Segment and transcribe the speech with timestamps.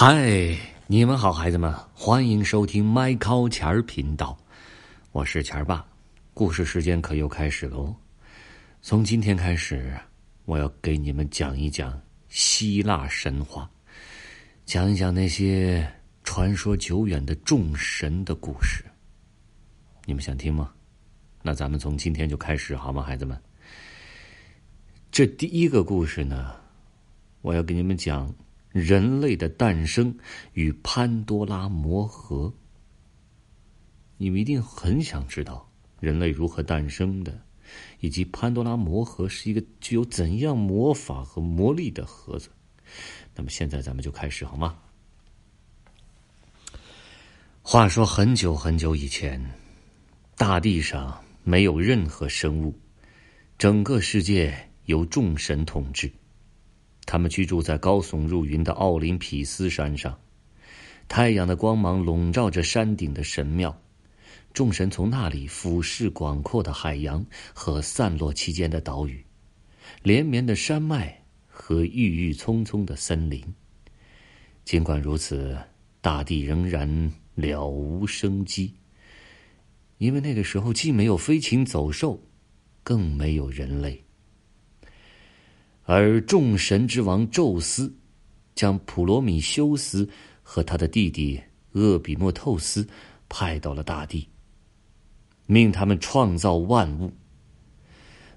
[0.00, 0.56] 嗨，
[0.86, 4.38] 你们好，孩子们，欢迎收听麦考钱儿频道，
[5.10, 5.84] 我是钱儿爸。
[6.32, 7.92] 故事时间可又开始喽！
[8.80, 9.92] 从今天开始，
[10.44, 13.68] 我要给你们讲一讲希腊神话，
[14.64, 15.84] 讲一讲那些
[16.22, 18.84] 传说久远的众神的故事。
[20.04, 20.72] 你们想听吗？
[21.42, 23.36] 那咱们从今天就开始好吗，孩子们？
[25.10, 26.54] 这第一个故事呢，
[27.40, 28.32] 我要给你们讲。
[28.70, 30.16] 人类的诞生
[30.52, 32.52] 与潘多拉魔盒，
[34.16, 37.40] 你们一定很想知道人类如何诞生的，
[38.00, 42.50] 以及潘多拉魔盒是一个具有怎样魔法和魔力的盒子。
[43.34, 44.78] 那么现在咱们就开始好吗？
[47.62, 49.52] 话说很久很久以前，
[50.36, 52.74] 大地上没有任何生物，
[53.58, 56.10] 整个世界由众神统治。
[57.10, 60.14] 他们居住在高耸入云的奥林匹斯山上，
[61.08, 63.74] 太阳的光芒笼罩着山顶的神庙，
[64.52, 69.24] 众神从那里俯视广阔的海洋和散落其间的岛屿，
[70.02, 73.42] 连绵的山脉和郁郁葱葱的森林。
[74.66, 75.56] 尽管如此，
[76.02, 78.74] 大地仍然了无生机，
[79.96, 82.22] 因为那个时候既没有飞禽走兽，
[82.82, 84.04] 更没有人类。
[85.90, 87.90] 而众神之王宙斯，
[88.54, 90.06] 将普罗米修斯
[90.42, 91.40] 和他的弟弟
[91.72, 92.86] 厄比莫透斯
[93.26, 94.28] 派到了大地，
[95.46, 97.10] 命他们创造万物。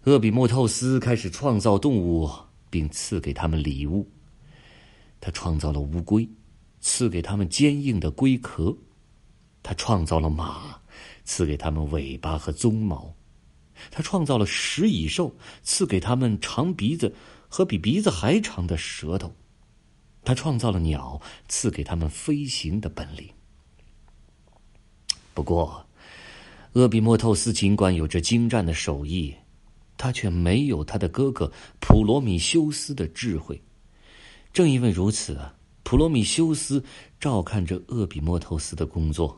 [0.05, 2.29] 厄比莫透斯开始创造动物，
[2.69, 4.09] 并赐给他们礼物。
[5.19, 6.25] 他创造了乌龟，
[6.79, 8.73] 赐给他们坚硬的龟壳；
[9.61, 10.79] 他创造了马，
[11.25, 13.13] 赐给他们尾巴和鬃毛；
[13.91, 17.13] 他创造了食蚁兽，赐给他们长鼻子。
[17.53, 19.35] 和比鼻子还长的舌头，
[20.23, 23.27] 他创造了鸟，赐给他们飞行的本领。
[25.33, 25.85] 不过，
[26.73, 29.35] 厄比莫透斯尽管有着精湛的手艺，
[29.97, 33.61] 他却没有他的哥哥普罗米修斯的智慧。
[34.53, 35.37] 正因为如此，
[35.83, 36.81] 普罗米修斯
[37.19, 39.37] 照看着厄比莫透斯的工作。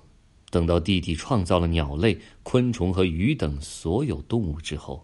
[0.51, 5.03] 等到弟弟创造了鸟类、昆虫和鱼等所有动物之后。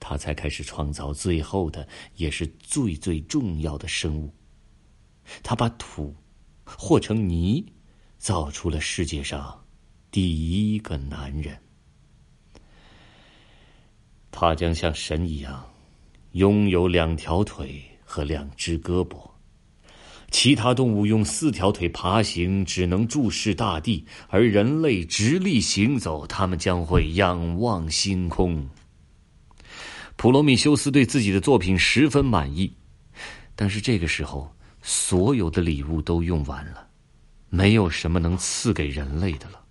[0.00, 1.86] 他才开始创造最后的，
[2.16, 4.32] 也是最最重要的生物。
[5.42, 6.14] 他把土
[6.64, 7.64] 和成泥，
[8.18, 9.64] 造出了世界上
[10.10, 11.58] 第一个男人。
[14.30, 15.68] 他将像神一样，
[16.32, 19.28] 拥有两条腿和两只胳膊。
[20.30, 28.68] 其他动物用四条腿爬行，只能注视大地；而人类直立行走，他们将会仰望星空。
[30.18, 32.76] 普罗米修斯对自己的作品十分满意，
[33.54, 34.52] 但是这个时候，
[34.82, 36.84] 所有的礼物都用完了，
[37.48, 39.62] 没有什么能赐给人类的了。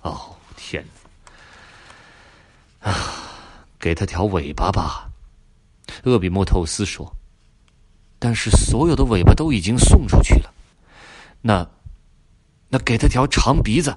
[0.00, 0.82] 哦，天！
[2.80, 2.94] 啊，
[3.78, 5.10] 给他条尾巴吧，
[6.04, 7.14] 厄比莫透斯说。
[8.18, 10.50] 但是所有的尾巴都已经送出去了，
[11.42, 11.68] 那，
[12.70, 13.94] 那给他条长鼻子，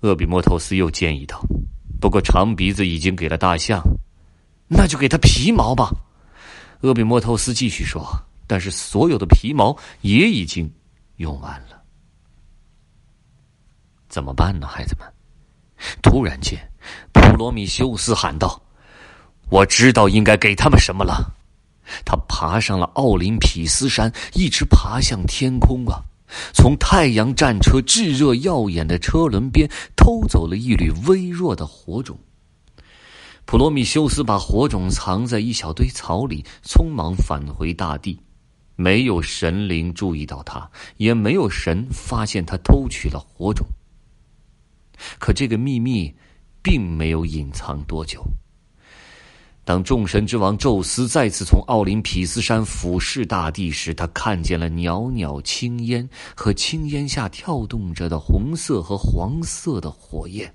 [0.00, 1.40] 厄比莫透斯又建议道。
[1.98, 3.82] 不过长鼻子已经给了大象。
[4.68, 5.90] 那就给他皮毛吧，
[6.80, 8.04] 厄比莫透斯继续说。
[8.46, 10.72] 但是所有的皮毛也已经
[11.16, 11.82] 用完了，
[14.08, 15.06] 怎么办呢，孩子们？
[16.00, 16.58] 突然间，
[17.12, 18.62] 普罗米修斯喊道
[19.50, 21.32] ：“我知道应该给他们什么了。”
[22.04, 26.02] 他爬上了奥林匹斯山，一直爬向天空啊！
[26.52, 32.18] 从太阳战车炙热耀眼的车轮边偷走了一缕微弱的火种。
[33.46, 38.20] 普罗米修斯把火种藏在一小堆草里，匆忙返回大地。
[38.74, 43.64] 没有神灵注意到他，也没有神发现他偷取了火种。
[45.18, 46.12] 可这个秘密
[46.60, 48.20] 并没有隐藏多久。
[49.64, 60.52] 当众神之王宙斯再次从奥林匹斯山俯视大地时，他看见了袅袅青烟和青烟下跳动着的红色和黄色的火焰。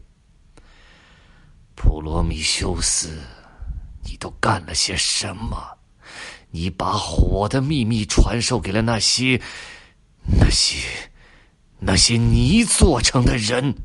[1.84, 3.10] 普罗米修斯，
[4.04, 5.58] 你都干了些什么？
[6.52, 9.42] 你把火的秘密传授给了那些、
[10.40, 10.78] 那些、
[11.80, 13.76] 那些泥做成的人。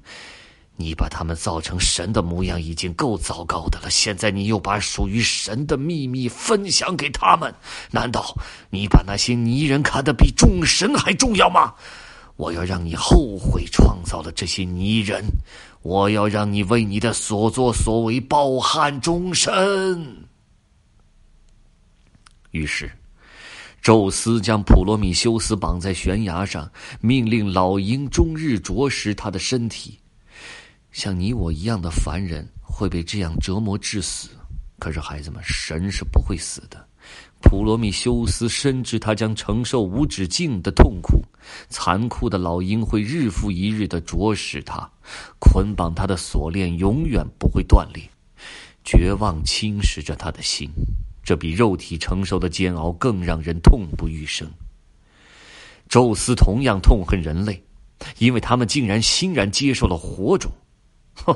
[0.76, 7.54] 你把他们造成神的模样已经够糟糕的了，现在你又把属于神的秘密分享给他们，
[7.92, 8.36] 难道
[8.68, 11.72] 你把那些泥人看得比众神还重要吗？
[12.36, 15.24] 我要让你后悔创造了这些泥人。
[15.82, 20.24] 我要让你为你的所作所为抱憾终身。
[22.50, 22.90] 于是，
[23.80, 26.68] 宙斯将普罗米修斯绑在悬崖上，
[27.00, 29.98] 命令老鹰终日啄食他的身体。
[30.90, 34.30] 像你我一样的凡人会被这样折磨致死，
[34.80, 36.88] 可是孩子们，神是不会死的。
[37.48, 41.22] 普罗米修斯深知他将承受无止境的痛苦，
[41.68, 44.90] 残酷的老鹰会日复一日的啄食他，
[45.38, 48.02] 捆绑他的锁链永远不会断裂，
[48.84, 50.68] 绝望侵蚀着他的心。
[51.22, 54.50] 这比肉体承受的煎熬更让人痛不欲生。
[55.88, 57.62] 宙斯同样痛恨人类，
[58.18, 60.50] 因为他们竟然欣然接受了火种。
[61.14, 61.32] 哼！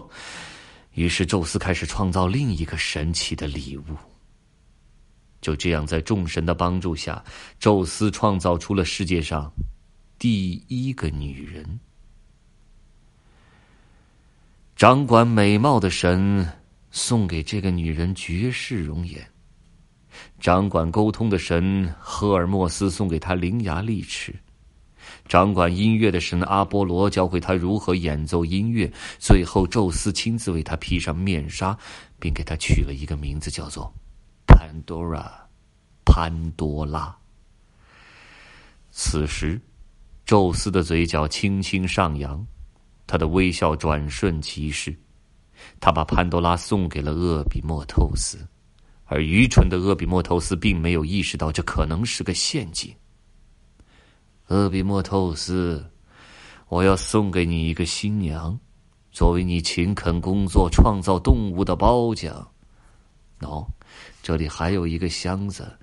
[0.94, 3.96] 于是宙斯开始创造另一个神奇的礼物。
[5.40, 7.24] 就这样，在众神的帮助下，
[7.58, 9.50] 宙斯创造出了世界上
[10.18, 11.80] 第一个女人。
[14.76, 16.46] 掌管美貌的神
[16.90, 19.26] 送给这个女人绝世容颜。
[20.40, 24.34] 掌管沟通的神赫尔墨斯送给她伶牙俐齿，
[25.28, 31.78] 掌管音乐的神阿波罗教会他如何演奏音乐，最后宙斯亲自为他披上面纱，
[32.18, 33.92] 并给他取了一个名字，叫做
[34.60, 35.48] 潘多拉。
[36.04, 37.16] 潘多拉。
[38.90, 39.58] 此时，
[40.26, 42.46] 宙斯的嘴角轻轻上扬，
[43.06, 44.94] 他的微笑转瞬即逝，
[45.80, 48.46] 他把潘多拉送给了厄比莫透斯。
[49.06, 52.94] 而愚蠢的厄比莫透斯并没有意识到这可能是个陷阱。
[54.48, 55.90] 厄比莫透斯，
[56.68, 58.60] 我要送给你一个新娘，
[59.10, 62.46] 作为你勤恳工作、创造动物的褒奖。
[63.40, 63.66] 喏，
[64.22, 65.76] 这里还有一个箱子，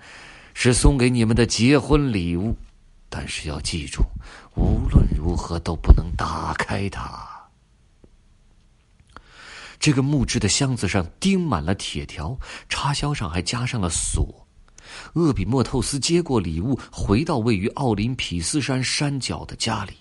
[0.53, 2.55] 是送给你们的结婚礼物，
[3.09, 4.03] 但是要记住，
[4.55, 7.27] 无论如何都不能打开它。
[9.79, 12.37] 这个木质的箱子上钉满了铁条，
[12.67, 14.47] 插销上还加上了锁。
[15.13, 19.93] 厄比莫透斯接过礼物，回到位于奥林匹斯山山脚的家里。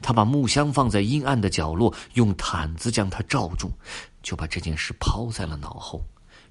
[0.00, 3.70] 他把木箱放在阴暗的角落，用毯子将它罩住，
[4.22, 6.02] 就把这件事抛在了脑后。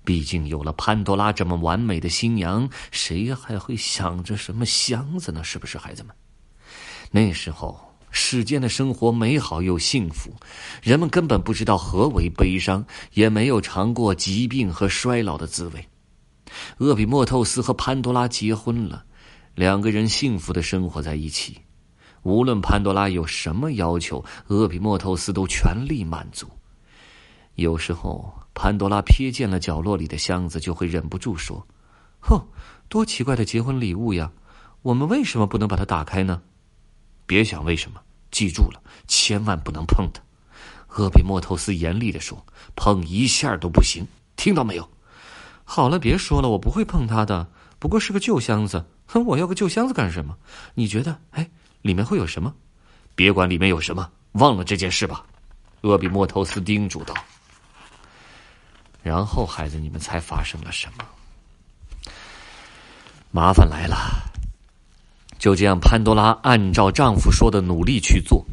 [0.06, 5.44] 毕竟有了潘多拉这么完美的新娘，谁还会想着什么箱子呢？
[5.44, 6.16] 是不是，孩子们？
[7.12, 7.82] 那时候。
[8.18, 10.34] 世间的生活美好又幸福，
[10.82, 15.86] 人们根本不知道何为悲伤，也没有尝过疾病和衰老的滋味。
[16.78, 19.04] 厄比莫透斯和潘多拉结婚了，
[19.54, 21.58] 两个人幸福的生活在一起。
[22.24, 26.48] 无论潘多拉有什么要求，厄比莫透斯都全力满足。
[27.56, 31.66] 有时候，潘多拉瞥见了角落里的箱子，就会忍不住说
[32.20, 32.46] ：“哼，
[32.90, 34.32] 多奇怪的结婚礼物呀！
[34.82, 36.42] 我们为什么不能把它打开呢？”
[37.26, 38.02] 别想为什么。
[38.30, 40.22] 记住了，千万不能碰它。
[40.98, 44.06] 厄比莫托斯严厉的说：“碰一下都不行，
[44.36, 44.90] 听到没有？”
[45.64, 47.48] 好了，别说了，我不会碰它的。
[47.80, 50.38] 不过是个旧箱子，哼，我要个旧箱子干什么？
[50.74, 51.18] 你觉得？
[51.32, 51.50] 哎，
[51.82, 52.54] 里面会有什么？
[53.16, 55.26] 别管里面有什么，忘了这件事吧。”
[55.82, 57.14] 厄比莫托斯叮嘱道。
[59.06, 61.06] 然后，孩子，你们猜发生了什么？
[63.30, 63.96] 麻烦来了。
[65.38, 68.44] 就这样，潘多拉按照丈夫说的努力去做，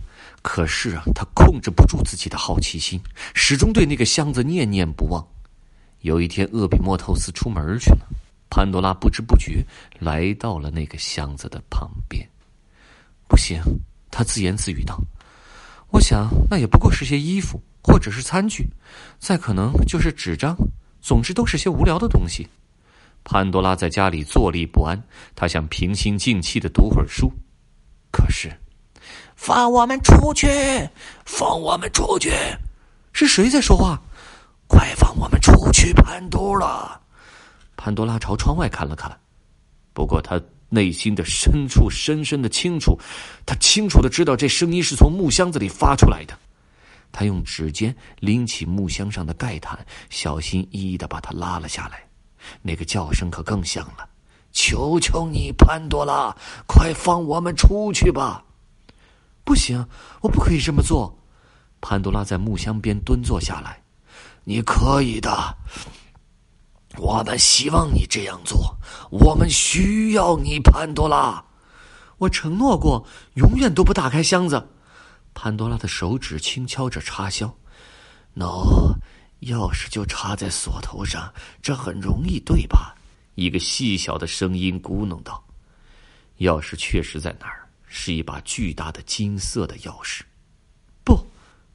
[0.42, 3.00] 可是啊，她控制不住自己的好奇心，
[3.32, 5.26] 始终对那个箱子念念不忘。
[6.00, 8.06] 有一天，厄比莫透斯出门去了，
[8.50, 9.64] 潘多拉不知不觉
[10.00, 12.28] 来到了那个箱子的旁边。
[13.26, 13.58] 不行，
[14.10, 15.00] 她自言自语道
[15.88, 18.68] ：“我想，那也不过是些衣服，或者是餐具，
[19.18, 20.56] 再可能就是纸张，
[21.00, 22.48] 总之都是些无聊的东西。”
[23.24, 25.00] 潘多拉在家里坐立不安，
[25.36, 27.32] 她想平心静气的读会儿书。
[28.10, 28.52] 可是，
[29.36, 30.48] 放我们出去！
[31.24, 32.32] 放我们出去！
[33.12, 34.00] 是谁在说话？
[34.66, 35.92] 快放我们出去！
[35.92, 37.00] 潘多拉！
[37.76, 39.16] 潘多拉朝窗外看了看，
[39.92, 42.98] 不过他内心的深处深深的清楚，
[43.46, 46.36] 他清楚的知道这声音是从木箱子里发出来的。
[47.12, 49.78] 他用指尖拎起木箱上的盖毯，
[50.10, 52.02] 小心翼翼的把它拉了下来。
[52.62, 54.08] 那个叫声可更响了！
[54.50, 58.44] 求求你，潘多拉，快放我们出去吧！
[59.44, 59.86] 不行，
[60.20, 61.18] 我不可以这么做。
[61.80, 63.82] 潘多拉在木箱边蹲坐下来。
[64.44, 65.56] 你可以的，
[66.98, 68.76] 我们希望你这样做。
[69.10, 71.44] 我们需要你，潘多拉。
[72.18, 74.68] 我承诺过，永远都不打开箱子。
[75.34, 77.54] 潘多拉的手指轻敲着插销。
[78.34, 78.96] ，“No，。
[79.42, 82.94] 钥匙就插在锁头上，这很容易，对吧？
[83.34, 85.42] 一个细小的声音咕哝道
[86.38, 90.20] ：“钥匙确实在那儿，是一把巨大的金色的钥匙。”
[91.02, 91.26] 不，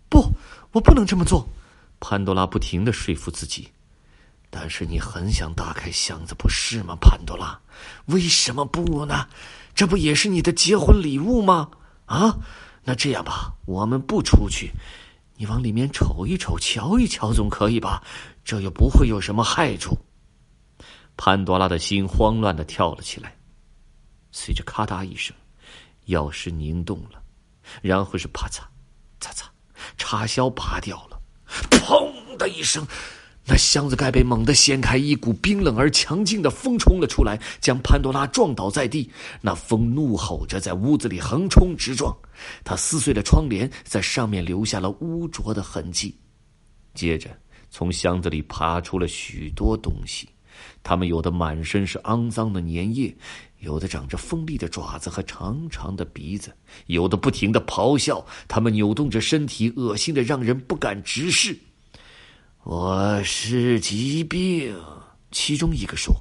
[0.07, 0.31] 不，
[0.71, 1.45] 我不能这么做。
[1.99, 3.67] 潘多拉不停的说服自己，
[4.49, 7.59] 但是你很想打开箱子，不是吗，潘多拉？
[8.05, 9.27] 为什么不呢？
[9.75, 11.69] 这不也是你的结婚礼物吗？
[12.05, 12.37] 啊，
[12.87, 14.71] 那这样吧，我们不出去，
[15.35, 18.01] 你往里面瞅一瞅，瞧一瞧，总可以吧？
[18.45, 19.97] 这又不会有什么害处。
[21.17, 23.35] 潘多拉的心慌乱的跳了起来，
[24.31, 25.35] 随着咔嗒一声，
[26.05, 27.21] 钥匙拧动了，
[27.81, 28.61] 然后是啪嚓，
[29.19, 29.43] 嚓嚓，
[29.97, 31.19] 插销拔掉了，
[31.69, 32.87] 砰的一声。
[33.49, 39.09] 那箱子盖被猛地掀开，一股冰冷而强劲的风冲了出来，将潘多拉撞倒在地。
[39.39, 42.13] 那风怒吼着在屋子里横冲直撞，
[42.65, 46.13] 它撕碎了窗帘，在上面留下了污浊的痕迹。
[46.93, 47.29] 接着，
[47.69, 50.27] 从箱子里爬出了许多东西，
[50.83, 53.15] 它们有的满身是肮脏的粘液，
[53.59, 56.53] 有的长着锋利的爪子和长长的鼻子，
[56.87, 58.25] 有的不停的咆哮。
[58.45, 61.57] 它们扭动着身体，恶心的让人不敢直视。
[62.69, 64.77] 我是疾病，
[65.31, 66.11] 其中一个说；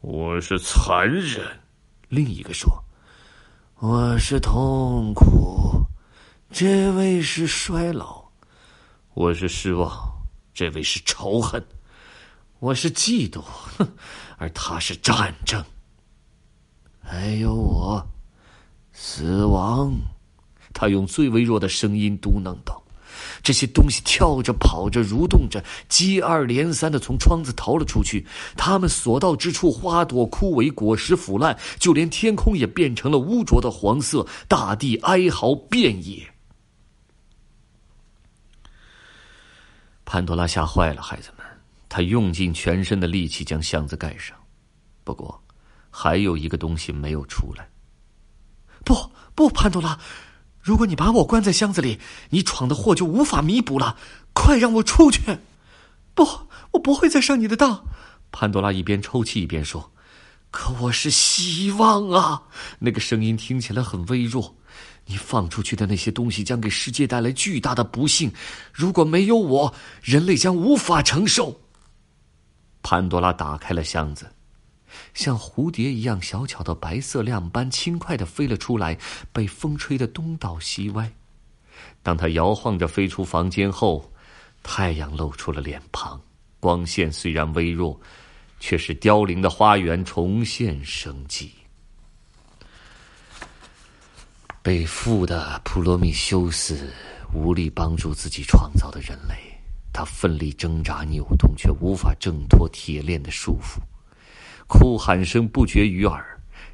[0.00, 1.60] 我是残忍，
[2.08, 2.82] 另一个说；
[3.80, 5.84] 我是痛苦，
[6.50, 8.24] 这位是衰老；
[9.12, 9.92] 我是失望，
[10.54, 11.62] 这位是仇恨；
[12.58, 13.86] 我是嫉妒，哼，
[14.38, 15.62] 而他是战争。
[17.02, 18.02] 还有我，
[18.92, 19.92] 死亡。
[20.72, 22.82] 他用最微弱的声音嘟囔道。
[23.42, 28.26] 这些东西跳着、跑着、蠕动着，接二连三的从窗子逃了出去。
[28.56, 36.26] 他们所到之处，花朵枯萎，果实腐烂，就连天空也变成了污浊的黄色，大地哀嚎遍野。
[40.04, 41.44] 潘多拉吓坏了，孩子们，
[41.88, 44.36] 他用尽全身的力气将箱子盖上。
[45.02, 45.42] 不过，
[45.90, 47.68] 还有一个东西没有出来。
[48.84, 48.94] 不
[49.34, 49.98] 不，潘多拉。
[50.66, 53.96] 如果你把我关在箱子里，你闯的祸就无法弥补了。
[54.32, 55.22] 快让我出去！
[56.12, 56.26] 不，
[56.72, 57.84] 我不会再上你的当。
[58.32, 59.92] 潘多拉一边抽泣一边说
[60.50, 62.42] ：“可我是希望啊！”
[62.80, 64.56] 那个声音听起来很微弱。
[65.04, 68.32] 你放出去的那些东西将给世界带来巨大的不幸。
[68.72, 71.60] 如果没有我，人类将无法承受。
[72.82, 74.26] 潘多拉打开了箱子。
[75.14, 78.98] 像蝴蝶一样小巧的白色亮斑轻快的飞了出来，
[79.32, 81.10] 被风吹得东倒西歪。
[82.02, 84.10] 当它摇晃着飞出房间后，
[84.62, 86.20] 太阳露出了脸庞，
[86.60, 88.00] 光线虽然微弱，
[88.60, 91.52] 却使凋零的花园重现生机。
[94.62, 96.92] 被缚的普罗米修斯
[97.32, 99.34] 无力帮助自己创造的人类，
[99.92, 103.78] 他奋力挣扎扭动，却无法挣脱铁链的束缚。
[104.66, 106.24] 哭喊声不绝于耳，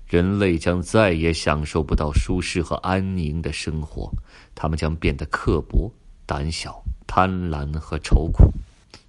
[0.06, 4.10] 人类将再也享受不到舒适和安宁的生活，
[4.54, 5.92] 他们将变得刻薄、
[6.24, 8.50] 胆小、贪婪和愁苦，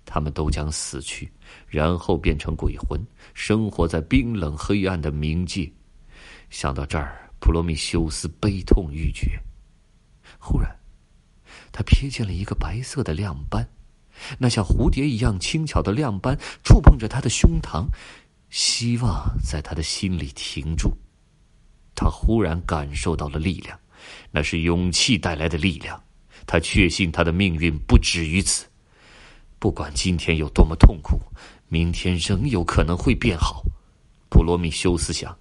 [0.06, 1.32] 他们都将死去，
[1.68, 3.00] 然后变成鬼魂，
[3.34, 5.72] 生活在冰冷黑暗的冥界。
[6.50, 9.40] 想到这儿，普罗米修斯悲痛欲绝。
[10.40, 10.70] 忽然，
[11.72, 13.68] 他瞥见了一个白色的亮斑，
[14.38, 17.88] 那像蝴蝶一样轻巧的亮斑触碰着他的胸膛。
[18.54, 20.96] 希望在他的心里停住，
[21.96, 23.76] 他忽然感受到了力量，
[24.30, 26.00] 那是勇气带来的力量。
[26.46, 28.68] 他确信他的命运不止于此，
[29.58, 31.20] 不管今天有多么痛苦，
[31.68, 33.64] 明天仍有可能会变好。
[34.30, 35.36] 普罗米修斯想，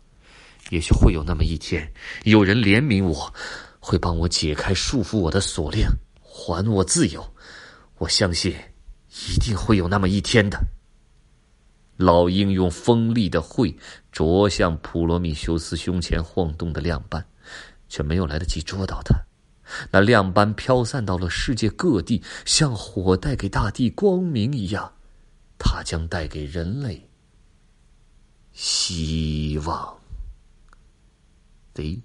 [0.71, 1.92] 也许会有那么一天，
[2.25, 3.31] 有人怜悯我，
[3.78, 5.87] 会帮我解开束缚我的锁链，
[6.19, 7.23] 还我自由。
[7.99, 8.57] 我相信，
[9.28, 10.59] 一定会有那么一天的。
[12.02, 13.78] 老鹰用锋利的喙
[14.11, 17.25] 啄向普罗米修斯胸前晃动的亮斑，
[17.88, 19.14] 却没有来得及捉到它。
[19.90, 24.92] 那亮斑飘散到了世界各地，像火带给大地光明一样，
[25.59, 27.09] 它将带给人类
[28.52, 29.97] 希望。
[31.75, 32.02] The